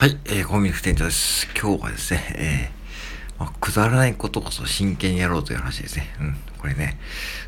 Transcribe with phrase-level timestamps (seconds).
[0.00, 1.46] はい、えー、コンビニ店長です。
[1.54, 6.06] 今日はですね、えー、まあ、くだらないことこそ真剣にやろうという話ですね。
[6.18, 6.98] うん、これね、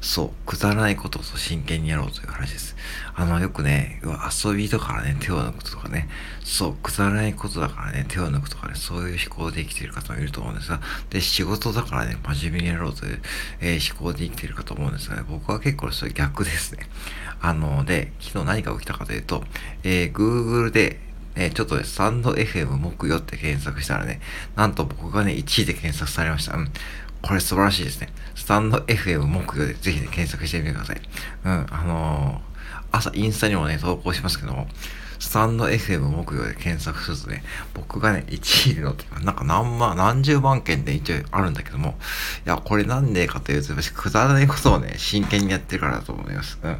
[0.02, 2.76] そう、くだらないことこそ真剣にやろうという話です。
[3.14, 4.02] あの、よくね、
[4.44, 6.10] 遊びとからね、手を抜くとかね、
[6.44, 13.22] そう、くだらないことだからね、手を抜くとかね、そういう思考で生きている方もいると思うんですが、で、仕事だからね、真面目にやろうという、
[13.62, 16.86] えー、思考で生きているかと思うんですがね、僕は結構それ逆ですね。
[17.40, 19.42] あの、で、昨日何が起きたかというと、
[19.84, 24.20] えー、Google で、えちょっとね、スタンド FM 木曜って検索したらね、
[24.56, 26.56] なんと僕がね、1位で検索されました。
[26.56, 26.70] うん。
[27.22, 28.08] これ素晴らしいですね。
[28.34, 31.00] スタンド FM 木曜でぜひね、検索してみてください。
[31.44, 31.66] うん。
[31.70, 34.66] あのー、朝インスタにもね、投稿しますけども、
[35.22, 37.44] スタンド FM 木曜で検索するとね、
[37.74, 41.94] 僕がね、1位で載ってなんか何万、何十万件で一応あるんだけども、
[42.44, 46.58] いや、これなんでかというと、私くだらないことをね、真剣にやってるからだと思います。
[46.60, 46.76] うん。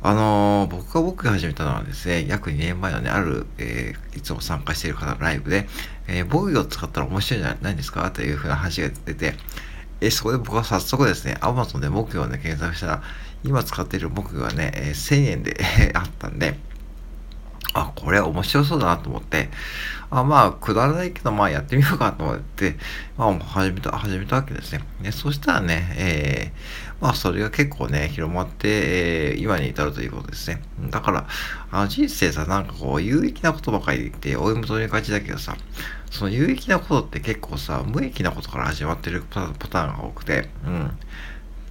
[0.00, 5.66] あのー、僕が僕が始めたのはですね、約2年前のね、ある、えー、いつも参加している方のライブで、
[6.06, 8.10] えー、防御を使ったら面白いんじゃないですか？
[8.12, 9.34] というふうな話が出て、
[10.00, 13.02] えそこで僕は早速ですね、アマゾンで木魚をね、検索したら、
[13.42, 15.56] 今使っている木魚はね、え1000円で
[15.94, 16.56] あったんで、
[17.80, 19.50] あ、これ面白そうだなと思って、
[20.10, 22.76] あまあ、くだらないけど、まあやってみようかと思って、
[23.16, 24.82] まあ始めた、始めたわけですね。
[25.02, 30.62] ねそしたらね、えー、まあそれが結構ね、広まって、えー、今に至るということですね。
[30.90, 31.26] だから、
[31.70, 35.56] あの人生さ、なんかこう、有益なことばかり言って追い求めがちだけどさ、
[36.10, 40.98] その有益なことって結構さ、無益なことから始まってるパターンが多くて、うん。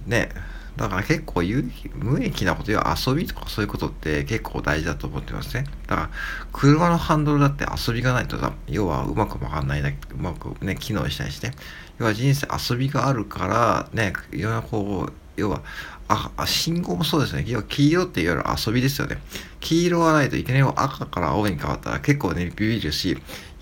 [0.06, 0.30] ね、
[0.78, 5.64] だから結構有無益なことや遊びとかそういうことって結構大事だと思ってますね。
[5.88, 6.10] だから
[6.52, 11.50] 車のハンドルだって遊びがないとさ、要はうまく曲がんないだ、うまくね、機能したりして。
[11.98, 15.62] 要は人生遊びがあるからね、いろんなこう、要は、
[16.06, 17.44] あ、信号もそうですね。
[17.48, 19.18] 要は黄色っていわゆる遊びですよね。
[19.58, 23.18] 黄色がないといきなり赤から青に変わったら結構ね、ビビるし、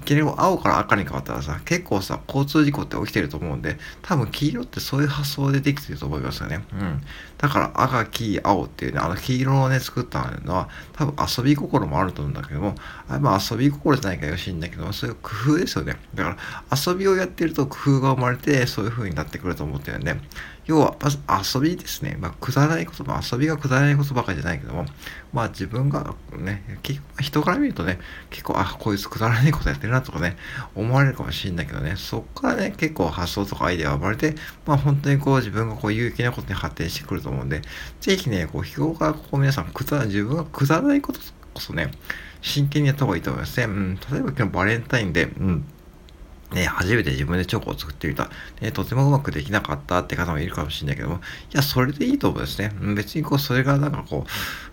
[0.06, 6.64] きなり青から赤に変わったらさ、結構さ、交通事故って起きてると思うんで、多分黄色ってそういう発想でできてると思いますよね。
[6.72, 7.02] うん。
[7.36, 12.74] だから赤、黄、青っていうね、あの黄色をね、作ったのは、多分遊び心もあると思うんだけども、
[13.08, 15.96] あまあ遊び心じゃないかよしいんだけども、そういう工夫ですよね。
[16.14, 20.16] だから遊びをやってると工夫が生まれて、そういう風になってくると思ってるんで、
[20.66, 21.18] 要は、まず
[21.54, 22.16] 遊びですね。
[22.20, 24.84] まあ、くだらないこと、まあ、遊びがくだらないことばかりじゃないけども、
[25.32, 26.80] まあ、自分がね、
[27.20, 28.00] 人から見るとね、
[28.30, 30.36] 結構、あ、こいつくだらないことやってるなとかね、
[30.74, 34.34] 思われるかもしれないけどね、そっからね、結構発想とかアイデアが生まれて、
[34.66, 37.62] まあ、本当にこう、自分がこう、有益なことに発展してくると思うんで、
[38.00, 41.20] ぜひね、こう、日頃からこう、皆さん、くだ自分がくだらないこと
[41.54, 41.90] こそね、
[42.42, 43.66] 真剣にやった方がいいと思いますね。
[43.66, 45.64] うん、例えば今日バレンタインで、うん、
[46.52, 48.30] ね、初めて自分でチョコを作ってみた。
[48.60, 51.18] ね、とてもうまくできなかったって方もいるかもしれないけども、い
[51.52, 52.72] や、それでいいと思うんですね。
[52.94, 54.26] 別にこう、それがなんかこ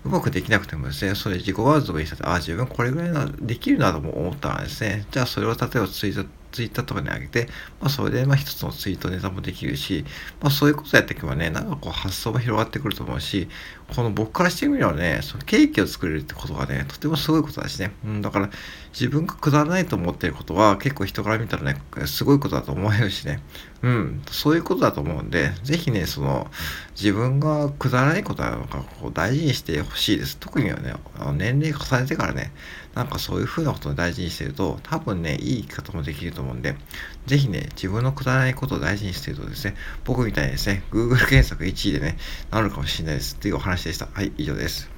[0.05, 7.49] う、うまくできなくてもですね、それ自己ワードとか言ってあ、自分これぐらいなできるなと思ったらですね、じゃあそれを例えばツイートツイッターとかに上げて、
[7.81, 10.05] まあ、それで、まあ、一つのツイートネタもできるし、
[10.39, 13.49] まあ、そういうことやっていけばね、なんかこう、発想が広がってくると思うし、
[13.93, 17.91] この僕からしてみればね、そのケーキを作れるってことがね、とてもすごいことだしね。
[18.05, 18.49] うん、だから、
[18.93, 23.41] 自分がくだらないと思ってることは、結構人から見たらね、すごいことだと思えるしね。
[23.83, 26.49] うん、そういうことだと思うんで、ぜひね、その、
[26.95, 30.37] 自分がくだらないことなのか、こう大事にしてほしいです。
[30.37, 32.53] 特にはね、あの年齢重ねてからね、
[32.95, 36.77] なんかそういう風なことを大事にしてると、多分ね、いい生き方もできると思うんで、
[37.25, 42.17] ぜひね、自分のくだらないことを大事にしてるとですね、僕みたいにですね、Google 検索1位でね、
[42.51, 43.35] なるかもしれないです。
[43.35, 44.07] っていうお話でした。
[44.13, 44.92] はい、以上です。